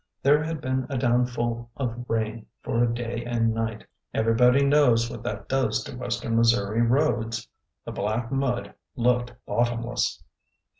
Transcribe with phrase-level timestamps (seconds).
[0.23, 3.85] There had been a downfall of rain for a day and night.
[4.15, 7.47] Everybody knows what that does to western Missouri roads.
[7.85, 10.23] The black mud looked bottomless.